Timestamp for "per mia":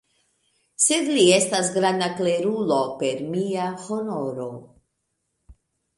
3.03-3.71